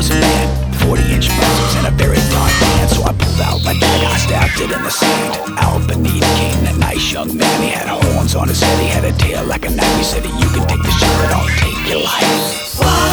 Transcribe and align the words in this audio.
was 0.00 0.10
man. 0.10 0.72
40 0.80 1.02
inch 1.12 1.28
biceps 1.28 1.76
and 1.76 1.86
a 1.86 1.90
very 1.90 2.16
dark 2.32 2.52
tan. 2.60 2.88
So 2.88 3.02
I 3.02 3.12
pulled 3.12 3.40
out 3.40 3.62
my 3.64 3.74
dagger, 3.78 4.06
I 4.06 4.16
stabbed 4.16 4.60
it 4.60 4.70
in 4.72 4.82
the 4.82 4.90
sand. 4.90 5.58
Out 5.58 5.86
beneath 5.86 6.24
came 6.40 6.64
that 6.64 6.76
nice 6.78 7.12
young 7.12 7.36
man. 7.36 7.62
He 7.62 7.68
had 7.68 7.86
horns 7.86 8.34
on 8.34 8.48
his 8.48 8.60
head, 8.60 8.78
he 8.80 8.88
had 8.88 9.04
a 9.04 9.12
tail 9.18 9.44
like 9.44 9.66
a 9.66 9.70
knife. 9.70 9.96
He 9.98 10.04
said, 10.04 10.24
You 10.24 10.48
can 10.54 10.66
take 10.68 10.82
the 10.82 10.94
shot, 10.98 11.14
but 11.20 11.32
I'll 11.36 11.52
take 11.60 11.88
your 11.88 12.02
life. 12.02 13.09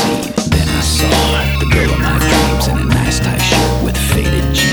scene. 0.00 0.32
Then 0.50 0.68
I 0.68 0.80
saw 0.80 1.58
the 1.60 1.66
girl 1.66 1.90
of 1.92 2.00
my 2.00 2.18
dreams 2.18 2.68
in 2.68 2.76
a 2.78 2.84
nice 2.84 3.20
tight 3.20 3.38
shirt 3.38 3.84
with 3.84 3.96
faded 3.96 4.54
jeans. 4.54 4.69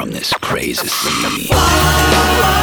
from 0.00 0.12
this 0.12 0.32
crazy 0.40 0.88
sea. 0.88 2.59